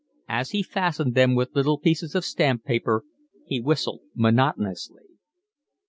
As 0.29 0.49
he 0.49 0.63
fastened 0.63 1.13
them 1.13 1.35
with 1.35 1.53
little 1.53 1.77
pieces 1.77 2.15
of 2.15 2.25
stamp 2.25 2.63
paper 2.63 3.03
he 3.45 3.59
whistled 3.61 4.01
monotonously. 4.15 5.03